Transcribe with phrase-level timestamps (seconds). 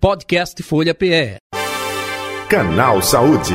[0.00, 1.36] Podcast Folha PE.
[2.48, 3.52] Canal Saúde.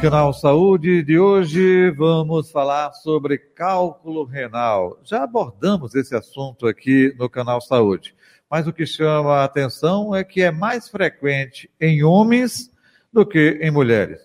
[0.00, 4.98] Canal Saúde de hoje vamos falar sobre cálculo renal.
[5.04, 8.14] Já abordamos esse assunto aqui no Canal Saúde,
[8.50, 12.72] mas o que chama a atenção é que é mais frequente em homens
[13.12, 14.22] do que em mulheres.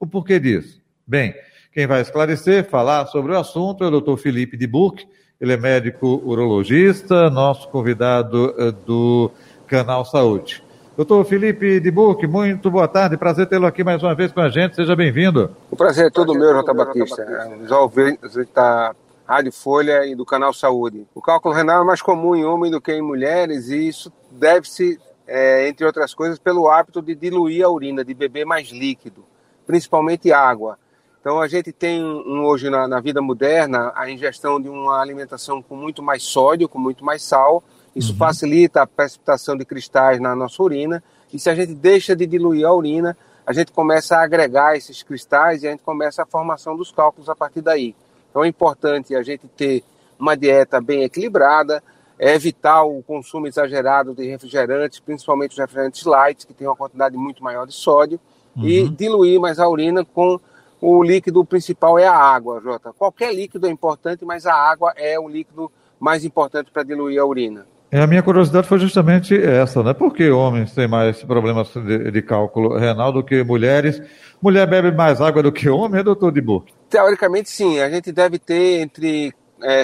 [0.00, 0.82] O porquê disso?
[1.06, 1.34] Bem,
[1.70, 4.16] quem vai esclarecer, falar sobre o assunto é o Dr.
[4.16, 5.06] Felipe de Burke,
[5.44, 9.30] ele é médico urologista, nosso convidado eh, do
[9.66, 10.64] Canal Saúde.
[10.96, 14.74] Doutor Felipe Burke, muito boa tarde, prazer tê-lo aqui mais uma vez com a gente,
[14.74, 15.54] seja bem-vindo.
[15.70, 17.26] O prazer é todo meu, Jota Batista,
[17.68, 18.94] já ouvintes da
[19.26, 21.06] Rádio Folha e do Canal Saúde.
[21.14, 24.98] O cálculo renal é mais comum em homens do que em mulheres e isso deve-se,
[25.26, 29.26] é, entre outras coisas, pelo hábito de diluir a urina, de beber mais líquido,
[29.66, 30.78] principalmente água.
[31.24, 35.62] Então a gente tem um, hoje na, na, vida moderna a ingestão de uma alimentação
[35.62, 37.64] com muito mais sódio, com muito mais sal.
[37.96, 38.18] Isso uhum.
[38.18, 41.02] facilita a precipitação de cristais na nossa urina.
[41.32, 43.16] E se a gente deixa de diluir a urina,
[43.46, 47.30] a gente começa a agregar esses cristais e a gente começa a formação dos cálculos
[47.30, 47.96] a partir daí.
[48.28, 49.82] Então é importante a gente ter
[50.18, 51.82] uma dieta bem equilibrada,
[52.18, 57.16] é evitar o consumo exagerado de refrigerantes, principalmente os refrigerantes light, que tem uma quantidade
[57.16, 58.20] muito maior de sódio,
[58.54, 58.66] uhum.
[58.66, 60.38] e diluir mais a urina com
[60.84, 62.92] o líquido principal é a água, Jota.
[62.92, 67.24] Qualquer líquido é importante, mas a água é o líquido mais importante para diluir a
[67.24, 67.66] urina.
[67.90, 69.94] É, a minha curiosidade foi justamente essa, né?
[69.94, 74.02] Por que homens têm mais problemas de, de cálculo renal do que mulheres?
[74.42, 76.74] Mulher bebe mais água do que homem, é doutor de Burke?
[76.90, 77.80] Teoricamente, sim.
[77.80, 79.32] A gente deve ter entre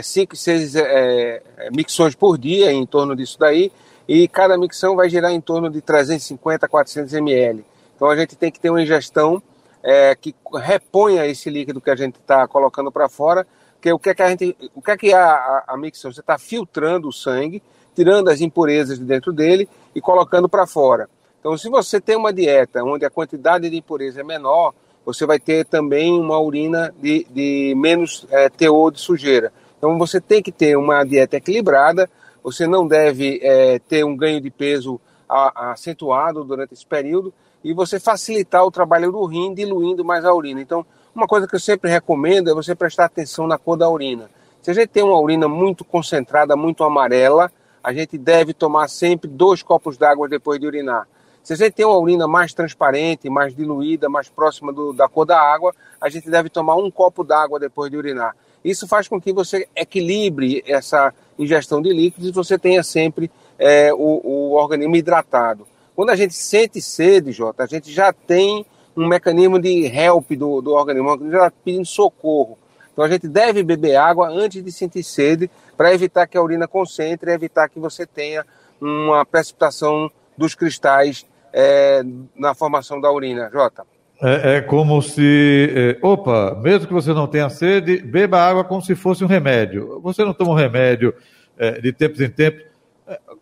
[0.02, 3.72] 5 é, e 6 é, é, micções por dia, em torno disso daí,
[4.06, 7.64] e cada micção vai gerar em torno de 350 a 400 ml.
[7.96, 9.42] Então a gente tem que ter uma ingestão
[9.82, 13.46] é, que reponha esse líquido que a gente está colocando para fora,
[13.80, 16.12] que o que é que a gente, o que é que a, a, a micção?
[16.12, 17.62] Você está filtrando o sangue,
[17.94, 21.08] tirando as impurezas de dentro dele e colocando para fora.
[21.40, 25.40] Então, se você tem uma dieta onde a quantidade de impureza é menor, você vai
[25.40, 29.50] ter também uma urina de, de menos é, teor de sujeira.
[29.78, 32.08] Então, você tem que ter uma dieta equilibrada,
[32.42, 37.32] você não deve é, ter um ganho de peso acentuado durante esse período,
[37.62, 40.60] e você facilitar o trabalho do rim diluindo mais a urina.
[40.60, 40.84] Então,
[41.14, 44.30] uma coisa que eu sempre recomendo é você prestar atenção na cor da urina.
[44.62, 47.50] Se a gente tem uma urina muito concentrada, muito amarela,
[47.82, 51.08] a gente deve tomar sempre dois copos d'água depois de urinar.
[51.42, 55.24] Se a gente tem uma urina mais transparente, mais diluída, mais próxima do, da cor
[55.24, 58.36] da água, a gente deve tomar um copo d'água depois de urinar.
[58.62, 63.92] Isso faz com que você equilibre essa ingestão de líquidos e você tenha sempre é,
[63.92, 65.66] o, o organismo hidratado.
[66.00, 68.64] Quando a gente sente sede, Jota, a gente já tem
[68.96, 72.58] um mecanismo de help do, do organismo, já pedindo socorro.
[72.90, 76.66] Então a gente deve beber água antes de sentir sede para evitar que a urina
[76.66, 78.46] concentre e evitar que você tenha
[78.80, 82.02] uma precipitação dos cristais é,
[82.34, 83.84] na formação da urina, Jota.
[84.22, 88.80] É, é, como se, é, opa, mesmo que você não tenha sede, beba água como
[88.80, 90.00] se fosse um remédio.
[90.00, 91.12] Você não toma um remédio
[91.58, 92.69] é, de tempos em tempos,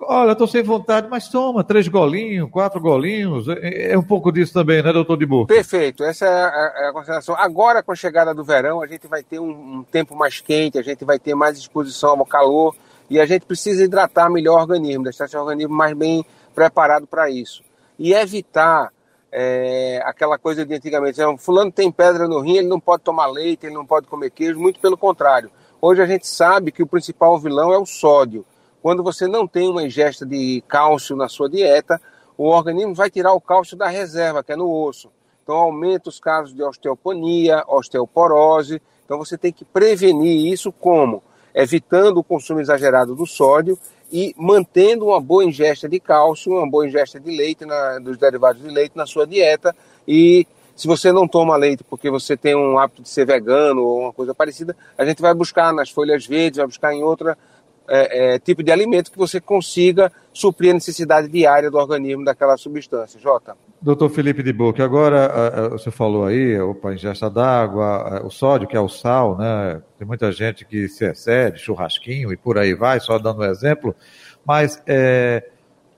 [0.00, 3.46] Olha, estou sem vontade, mas toma três golinhos, quatro golinhos.
[3.48, 5.52] É, é um pouco disso também, né, doutor Burke?
[5.52, 7.34] Perfeito, essa é a, é a, consideração.
[7.36, 10.78] Agora, com a chegada do verão, a gente vai ter um, um, tempo mais quente,
[10.78, 12.74] a gente vai ter mais exposição ao calor
[13.10, 16.24] e a gente precisa hidratar melhor o organismo, deixar esse organismo mais bem
[16.54, 17.62] preparado para isso.
[17.98, 18.90] E evitar
[19.30, 23.26] é, aquela coisa de antigamente, um fulano tem pedra no rim, ele não pode tomar
[23.26, 25.50] leite, ele não pode comer queijo, muito pelo contrário.
[25.80, 28.44] Hoje a gente sabe que o principal vilão é o sódio.
[28.88, 32.00] Quando você não tem uma ingesta de cálcio na sua dieta,
[32.38, 35.10] o organismo vai tirar o cálcio da reserva, que é no osso.
[35.42, 38.80] Então aumenta os casos de osteoponia, osteoporose.
[39.04, 41.22] Então você tem que prevenir isso como?
[41.54, 43.78] Evitando o consumo exagerado do sódio
[44.10, 48.62] e mantendo uma boa ingesta de cálcio, uma boa ingesta de leite, na, dos derivados
[48.62, 49.76] de leite na sua dieta.
[50.08, 54.00] E se você não toma leite porque você tem um hábito de ser vegano ou
[54.00, 57.36] uma coisa parecida, a gente vai buscar nas folhas verdes, vai buscar em outra
[57.88, 62.56] é, é, tipo de alimento que você consiga suprir a necessidade diária do organismo daquela
[62.56, 63.18] substância.
[63.18, 63.56] Jota.
[63.80, 68.80] Doutor Felipe de Boca, agora você falou aí, opa, ingesta d'água, o sódio, que é
[68.80, 69.80] o sal, né?
[69.98, 73.94] Tem muita gente que se excede, churrasquinho e por aí vai, só dando um exemplo,
[74.44, 75.48] mas é,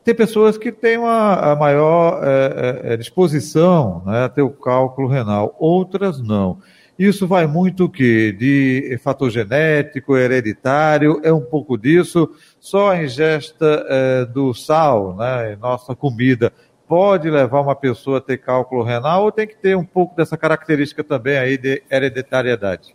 [0.04, 5.08] tem pessoas que têm uma, maior é, é, é disposição né, a ter o cálculo
[5.08, 6.58] renal, outras não.
[7.00, 12.28] Isso vai muito que de fator genético, hereditário, é um pouco disso.
[12.60, 16.52] Só a ingesta é, do sal, né, em nossa comida,
[16.86, 20.36] pode levar uma pessoa a ter cálculo renal ou tem que ter um pouco dessa
[20.36, 22.94] característica também aí de hereditariedade?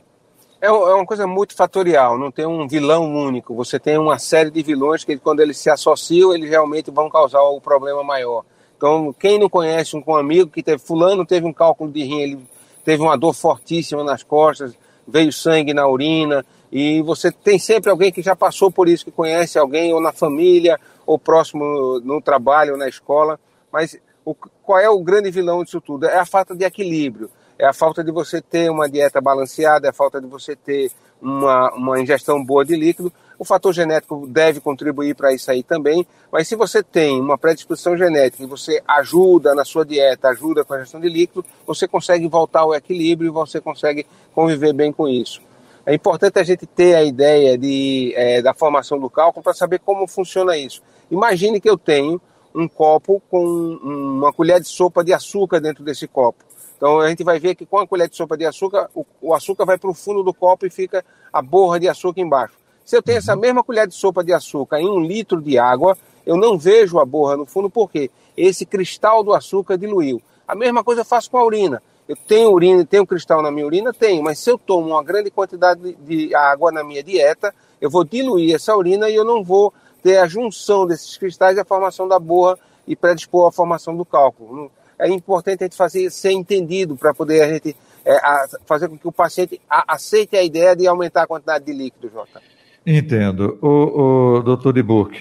[0.61, 3.55] É, é uma coisa multifatorial, não tem um vilão único.
[3.55, 7.41] Você tem uma série de vilões que, quando eles se associam, eles realmente vão causar
[7.41, 8.45] o problema maior.
[8.77, 12.19] Então, quem não conhece um, um amigo que teve, fulano teve um cálculo de rim,
[12.19, 12.39] ele
[12.85, 14.77] teve uma dor fortíssima nas costas,
[15.07, 19.11] veio sangue na urina, e você tem sempre alguém que já passou por isso, que
[19.11, 23.39] conhece alguém, ou na família, ou próximo no trabalho, ou na escola.
[23.71, 26.05] Mas o, qual é o grande vilão disso tudo?
[26.05, 29.89] É a falta de equilíbrio, é a falta de você ter uma dieta balanceada, é
[29.89, 30.91] a falta de você ter
[31.21, 33.11] uma, uma ingestão boa de líquido.
[33.37, 37.97] O fator genético deve contribuir para isso aí também, mas se você tem uma predisposição
[37.97, 42.27] genética e você ajuda na sua dieta, ajuda com a ingestão de líquido, você consegue
[42.27, 45.41] voltar ao equilíbrio e você consegue conviver bem com isso.
[45.85, 49.79] É importante a gente ter a ideia de, é, da formação do cálculo para saber
[49.79, 50.81] como funciona isso.
[51.11, 52.19] Imagine que eu tenho
[52.55, 56.43] um copo com uma colher de sopa de açúcar dentro desse copo.
[56.77, 59.33] Então a gente vai ver que com a colher de sopa de açúcar, o, o
[59.33, 62.64] açúcar vai para o fundo do copo e fica a borra de açúcar embaixo.
[62.85, 65.97] Se eu tenho essa mesma colher de sopa de açúcar em um litro de água,
[66.25, 70.21] eu não vejo a borra no fundo, porque esse cristal do açúcar diluiu.
[70.47, 71.81] A mesma coisa eu faço com a urina.
[72.07, 73.91] Eu tenho urina, tenho cristal na minha urina?
[73.91, 78.03] Tenho, mas se eu tomo uma grande quantidade de água na minha dieta, eu vou
[78.03, 79.73] diluir essa urina e eu não vou
[80.03, 84.05] ter a junção desses cristais e a formação da borra e predispor à formação do
[84.05, 88.87] cálculo é importante a gente fazer ser entendido para poder a gente é, a, fazer
[88.87, 92.41] com que o paciente a, aceite a ideia de aumentar a quantidade de líquido, Jota.
[92.85, 93.57] Entendo.
[93.61, 94.73] O, o doutor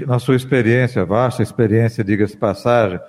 [0.07, 3.01] na sua experiência, vasta experiência, diga-se passagem,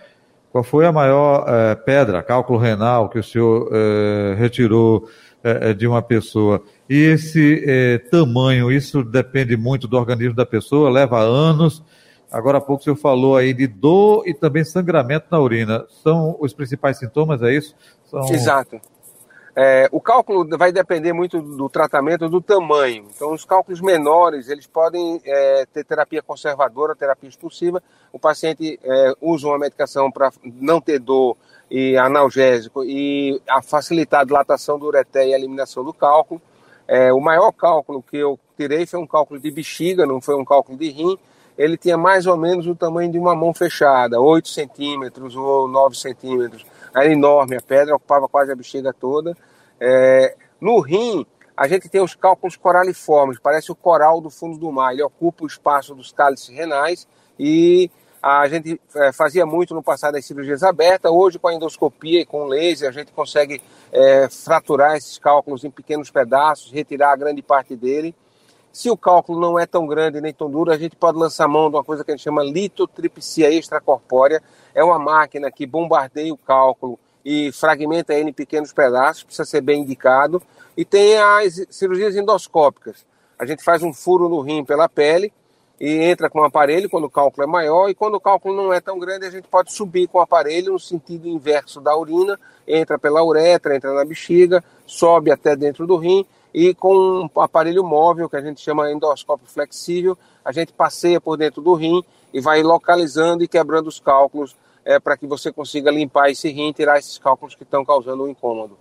[0.51, 5.09] qual foi a maior é, pedra, cálculo renal, que o senhor é, retirou
[5.43, 6.63] é de uma pessoa?
[6.89, 11.83] E esse tamanho, isso depende muito do organismo da pessoa, leva anos
[12.35, 15.85] Agora há pouco o senhor falou aí de dor e também sangramento na urina.
[16.03, 17.73] São os principais sintomas, é isso?
[18.03, 18.27] São...
[18.29, 18.77] Exato.
[19.57, 23.05] É, o cálculo vai depender muito do tratamento, do tamanho.
[23.15, 27.81] Então, os cálculos menores, eles podem é, ter terapia conservadora, terapia expulsiva.
[28.11, 31.37] O paciente é, usa uma medicação para não ter dor
[31.71, 36.41] e analgésico e a facilitar a dilatação do ureté e a eliminação do cálculo.
[36.85, 40.45] É, o maior cálculo que eu tirei foi um cálculo de bexiga, não foi um
[40.45, 41.17] cálculo de rim
[41.57, 45.95] ele tinha mais ou menos o tamanho de uma mão fechada, 8 centímetros ou 9
[45.95, 46.65] centímetros.
[46.93, 49.35] Era enorme, a pedra ocupava quase a bexiga toda.
[49.79, 51.25] É, no rim,
[51.55, 54.93] a gente tem os cálculos coraliformes, parece o coral do fundo do mar.
[54.93, 57.07] Ele ocupa o espaço dos cálices renais
[57.39, 57.89] e
[58.21, 61.11] a gente é, fazia muito no passado as cirurgias abertas.
[61.11, 63.61] Hoje, com a endoscopia e com laser, a gente consegue
[63.91, 68.15] é, fraturar esses cálculos em pequenos pedaços, retirar a grande parte dele.
[68.75, 71.69] Se o cálculo não é tão grande nem tão duro, a gente pode lançar mão
[71.69, 74.43] de uma coisa que a gente chama litotripsia extracorpórea.
[74.73, 79.61] É uma máquina que bombardeia o cálculo e fragmenta ele em pequenos pedaços, precisa ser
[79.61, 80.43] bem indicado.
[80.75, 83.05] E tem as cirurgias endoscópicas.
[83.39, 85.31] A gente faz um furo no rim pela pele
[85.79, 88.73] e entra com o aparelho quando o cálculo é maior, e quando o cálculo não
[88.73, 92.39] é tão grande, a gente pode subir com o aparelho no sentido inverso da urina,
[92.67, 97.83] entra pela uretra, entra na bexiga, sobe até dentro do rim e com um aparelho
[97.83, 102.01] móvel que a gente chama endoscópio flexível, a gente passeia por dentro do rim
[102.33, 104.55] e vai localizando e quebrando os cálculos
[104.85, 108.23] é, para que você consiga limpar esse rim e tirar esses cálculos que estão causando
[108.23, 108.77] o um incômodo.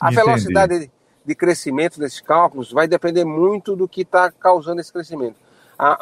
[0.00, 0.24] A Entendi.
[0.24, 0.90] velocidade
[1.24, 5.36] de crescimento desses cálculos vai depender muito do que está causando esse crescimento.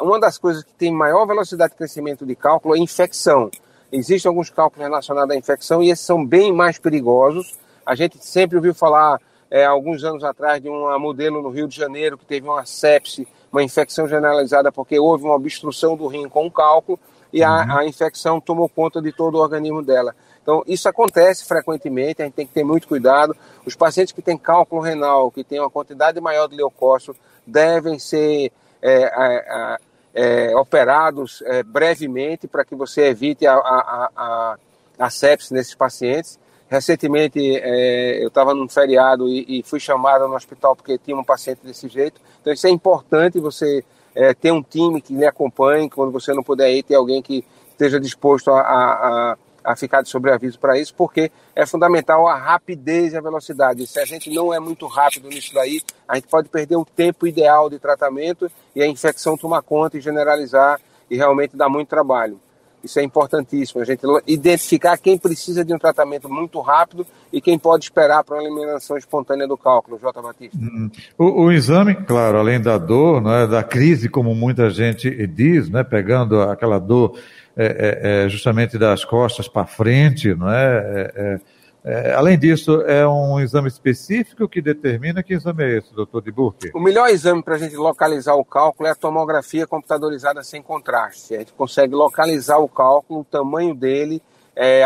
[0.01, 3.51] Uma das coisas que tem maior velocidade de crescimento de cálculo é infecção.
[3.91, 7.57] Existem alguns cálculos relacionados à infecção e esses são bem mais perigosos.
[7.85, 11.75] A gente sempre ouviu falar é, alguns anos atrás de uma modelo no Rio de
[11.75, 16.45] Janeiro que teve uma sepse, uma infecção generalizada porque houve uma obstrução do rim com
[16.45, 16.99] um cálculo
[17.31, 17.77] e a, uhum.
[17.77, 20.15] a infecção tomou conta de todo o organismo dela.
[20.41, 23.35] Então, isso acontece frequentemente, a gente tem que ter muito cuidado.
[23.65, 28.51] Os pacientes que têm cálculo renal, que têm uma quantidade maior de leucócito, devem ser
[28.81, 29.77] é,
[30.17, 34.57] é, operados é, brevemente para que você evite a, a, a,
[34.97, 36.39] a sepse nesses pacientes.
[36.67, 41.23] Recentemente é, eu estava num feriado e, e, fui chamado no hospital porque tinha um
[41.23, 42.19] paciente desse jeito.
[42.41, 46.41] Então isso é importante você é, ter um time que lhe acompanhe, quando você não
[46.41, 50.93] puder ir, ter alguém que esteja disposto a, a, a ficar de sobreaviso para isso,
[50.95, 53.85] porque é fundamental a rapidez e a velocidade.
[53.85, 57.27] Se a gente não é muito rápido nisso daí, a gente pode perder o tempo
[57.27, 60.79] ideal de tratamento e a infecção tomar conta e generalizar
[61.11, 62.39] e realmente dar muito trabalho.
[62.81, 67.59] Isso é importantíssimo, a gente identificar quem precisa de um tratamento muito rápido e quem
[67.59, 70.21] pode esperar para uma eliminação espontânea do cálculo, J.
[70.21, 70.57] Batista.
[70.57, 70.89] Hum.
[71.17, 75.83] O, o, exame, claro, além da dor, é, da crise, como muita gente diz, né,
[75.83, 77.19] pegando aquela dor
[77.57, 81.11] é, é, é justamente das costas para frente, não é?
[81.15, 81.39] é,
[81.83, 86.31] é além disso, é um exame específico que determina que exame é esse, doutor de
[86.31, 86.71] Burke?
[86.75, 91.35] O melhor exame para a gente localizar o cálculo é a tomografia computadorizada sem contraste.
[91.35, 94.21] A gente consegue localizar o cálculo, o tamanho dele,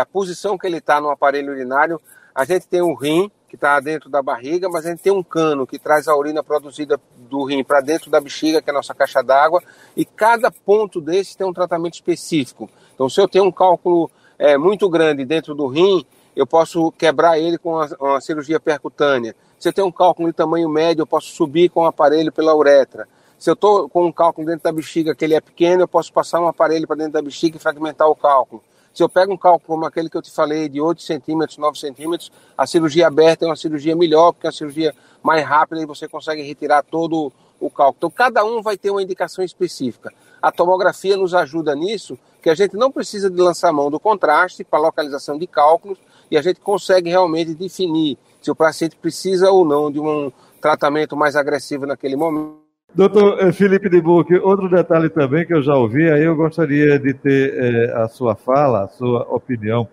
[0.00, 2.00] a posição que ele está no aparelho urinário.
[2.34, 5.22] A gente tem o rim, que está dentro da barriga, mas a gente tem um
[5.22, 6.98] cano que traz a urina produzida
[7.28, 9.62] do rim para dentro da bexiga, que é a nossa caixa d'água,
[9.94, 12.70] e cada ponto desse tem um tratamento específico.
[12.94, 16.02] Então, se eu tenho um cálculo é, muito grande dentro do rim,
[16.34, 19.36] eu posso quebrar ele com uma, uma cirurgia percutânea.
[19.58, 22.56] Se eu tenho um cálculo de tamanho médio, eu posso subir com o aparelho pela
[22.56, 23.06] uretra.
[23.38, 26.12] Se eu estou com um cálculo dentro da bexiga que ele é pequeno, eu posso
[26.12, 28.62] passar um aparelho para dentro da bexiga e fragmentar o cálculo.
[28.94, 31.78] Se eu pego um cálculo como aquele que eu te falei, de 8 centímetros, 9
[31.78, 35.86] centímetros, a cirurgia aberta é uma cirurgia melhor, porque é uma cirurgia mais rápida e
[35.86, 37.96] você consegue retirar todo o cálculo.
[37.98, 40.12] Então, cada um vai ter uma indicação específica.
[40.40, 44.64] A tomografia nos ajuda nisso, que a gente não precisa de lançar mão do contraste
[44.64, 45.98] para localização de cálculos
[46.30, 51.16] e a gente consegue realmente definir se o paciente precisa ou não de um tratamento
[51.16, 52.61] mais agressivo naquele momento.
[52.94, 56.98] Doutor eh, Felipe de Buque, outro detalhe também que eu já ouvi, aí eu gostaria
[56.98, 59.88] de ter eh, a sua fala, a sua opinião.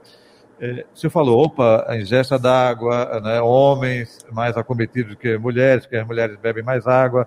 [0.60, 5.96] Eh, o senhor falou, opa, a ingesta d'água, né, homens mais acometidos que mulheres, que
[5.96, 7.26] as mulheres bebem mais água.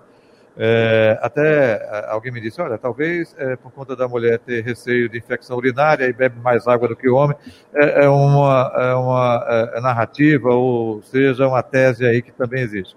[0.55, 5.17] É, até alguém me disse, olha, talvez é, por conta da mulher ter receio de
[5.17, 7.35] infecção urinária e bebe mais água do que o homem,
[7.73, 12.95] é, é uma, é uma é, narrativa, ou seja, uma tese aí que também existe.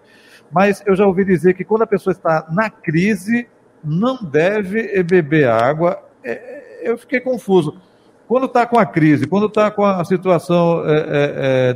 [0.51, 3.49] Mas eu já ouvi dizer que quando a pessoa está na crise,
[3.83, 6.03] não deve beber água.
[6.25, 7.81] É, eu fiquei confuso.
[8.29, 10.83] Quando está com a crise, quando está com a situação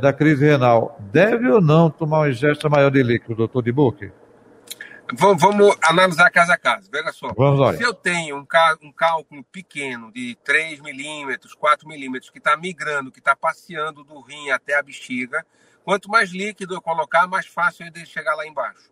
[0.01, 4.11] da crise renal, deve ou não tomar uma ingesta maior de líquido, doutor de Buque?
[5.13, 6.89] Vamos, analisar caso a caso.
[6.91, 7.33] Veja só.
[7.35, 7.77] Vamos.
[7.77, 8.45] Se eu tenho um,
[8.81, 14.21] um cálculo pequeno de 3 milímetros, 4 milímetros, que está migrando, que está passeando do
[14.21, 15.45] rim até a bexiga,
[15.83, 18.91] quanto mais líquido eu colocar, mais fácil ele chegar lá embaixo.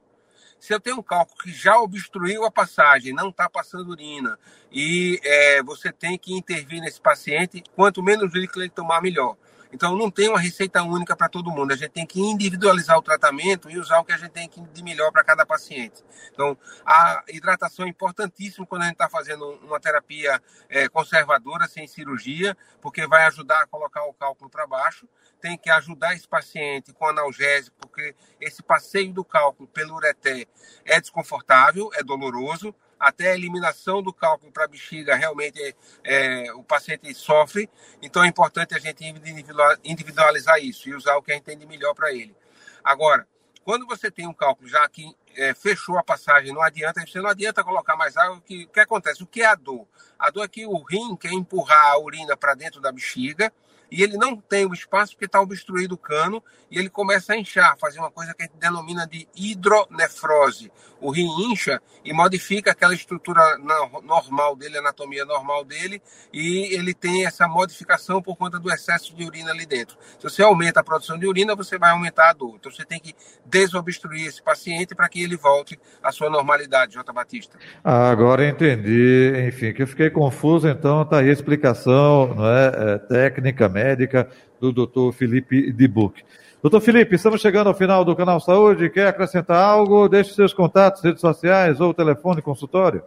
[0.60, 4.38] Se eu tenho um cálculo que já obstruiu a passagem, não está passando urina,
[4.72, 9.38] e é, você tem que intervir nesse paciente, quanto menos líquido ele tomar, melhor.
[9.72, 11.72] Então não tem uma receita única para todo mundo.
[11.72, 14.84] A gente tem que individualizar o tratamento e usar o que a gente tem de
[14.84, 16.04] melhor para cada paciente.
[16.34, 21.88] Então a hidratação é importantíssima quando a gente está fazendo uma terapia é, conservadora sem
[21.88, 25.08] cirurgia, porque vai ajudar a colocar o cálculo para baixo.
[25.40, 30.46] Tem que ajudar esse paciente com analgésico, porque esse passeio do cálculo pelo ureté
[30.84, 36.64] é desconfortável, é doloroso até a eliminação do cálculo para a bexiga, realmente é, o
[36.64, 37.70] paciente sofre.
[38.02, 39.04] Então é importante a gente
[39.84, 42.36] individualizar isso e usar o que a gente tem de melhor para ele.
[42.84, 43.28] Agora,
[43.64, 47.30] quando você tem um cálculo já que é, fechou a passagem, não adianta, você não
[47.30, 48.42] adianta colocar mais água.
[48.46, 49.24] Que, o que acontece?
[49.24, 49.88] O que é a dor?
[50.18, 53.54] A dor é que o rim quer empurrar a urina para dentro da bexiga
[53.92, 57.38] e ele não tem o espaço porque está obstruído o cano e ele começa a
[57.38, 60.72] inchar, fazer uma coisa que a gente denomina de hidronefrose.
[61.02, 63.42] O rim incha e modifica aquela estrutura
[64.04, 69.16] normal dele, a anatomia normal dele, e ele tem essa modificação por conta do excesso
[69.16, 69.98] de urina ali dentro.
[70.18, 72.56] Se você aumenta a produção de urina, você vai aumentar a dor.
[72.60, 73.16] Então você tem que
[73.46, 77.14] desobstruir esse paciente para que ele volte à sua normalidade, J.
[77.14, 77.58] Batista.
[77.84, 82.94] Ah, agora entendi, enfim, que eu fiquei confuso, então está aí a explicação não é,
[82.94, 86.24] é técnica, médica do doutor Felipe Dibuc.
[86.62, 88.90] Doutor Felipe, estamos chegando ao final do Canal Saúde.
[88.90, 90.10] Quer acrescentar algo?
[90.10, 93.02] Deixe seus contatos, redes sociais ou telefone consultório.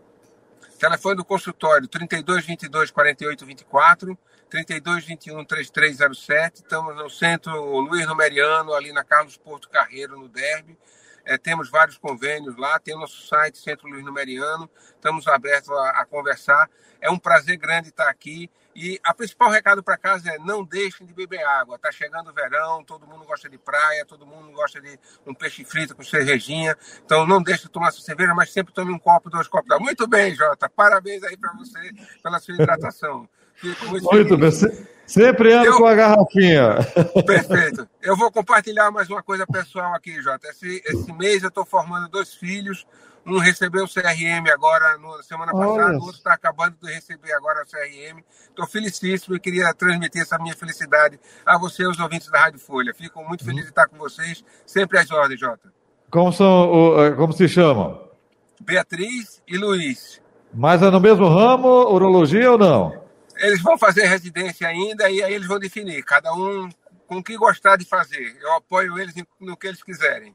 [0.79, 6.63] Telefone do consultório 32 22 48 24, 32 21 3307.
[6.63, 10.77] Estamos no centro Luiz Numeriano, ali na Carlos Porto Carreiro, no Derby.
[11.25, 14.69] É, temos vários convênios lá, tem o nosso site, Centro Luiz Numeriano.
[14.95, 16.69] Estamos abertos a, a conversar.
[17.01, 18.51] É um prazer grande estar aqui.
[18.75, 21.77] E a principal recado para casa é não deixem de beber água.
[21.77, 25.65] Está chegando o verão, todo mundo gosta de praia, todo mundo gosta de um peixe
[25.65, 26.77] frito com cervejinha.
[27.05, 29.79] Então não deixe de tomar sua cerveja, mas sempre tome um copo, dois copos.
[29.79, 30.69] Muito bem, Jota.
[30.69, 31.79] Parabéns aí para você
[32.23, 33.29] pela sua hidratação.
[33.63, 34.51] muito, muito bem.
[35.07, 35.77] Sempre ando Eu...
[35.77, 36.77] com a garrafinha.
[37.27, 37.87] Perfeito.
[38.01, 40.49] Eu vou compartilhar mais uma coisa pessoal aqui, Jota.
[40.49, 42.87] Esse, esse mês eu estou formando dois filhos.
[43.25, 47.63] Um recebeu o CRM agora, na semana passada, o outro está acabando de receber agora
[47.63, 48.21] o CRM.
[48.49, 52.93] Estou felicíssimo e queria transmitir essa minha felicidade a você, os ouvintes da Rádio Folha.
[52.93, 55.73] Fico muito feliz de estar com vocês, sempre às ordens, Jota.
[56.11, 58.11] Como, são, eh, como se chamam?
[58.61, 60.21] Beatriz e Luiz.
[60.53, 63.03] Mas é no mesmo ramo, urologia ou não?
[63.37, 66.69] Eles vão fazer residência ainda e aí eles vão definir, cada um
[67.07, 68.37] com o que gostar de fazer.
[68.41, 70.35] Eu apoio eles no que eles quiserem.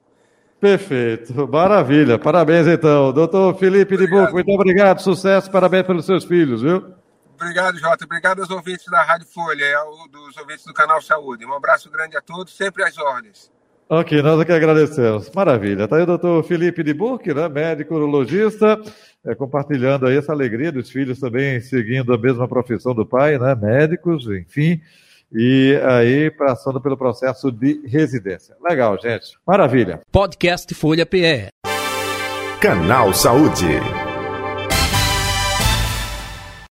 [0.59, 2.17] Perfeito, maravilha.
[2.17, 3.13] Parabéns então.
[3.13, 4.15] Doutor Felipe obrigado.
[4.15, 6.97] de Buco, muito obrigado, sucesso, parabéns pelos seus filhos, viu?
[7.35, 8.05] Obrigado, Jota.
[8.05, 11.45] Obrigado aos ouvintes da Rádio Folha e dos ouvintes do Canal Saúde.
[11.45, 13.51] Um abraço grande a todos, sempre às ordens.
[13.89, 15.31] Ok, nós aqui agradecemos.
[15.33, 15.83] Maravilha.
[15.83, 18.81] Está aí o doutor Felipe de Burque, né, médico urologista,
[19.23, 23.55] é, compartilhando aí essa alegria dos filhos também seguindo a mesma profissão do pai, né,
[23.55, 24.81] médicos, enfim,
[25.31, 28.55] e aí passando pelo processo de residência.
[28.61, 29.37] Legal, gente.
[29.45, 30.01] Maravilha.
[30.11, 31.49] Podcast Folha PE.
[32.61, 34.06] Canal Saúde.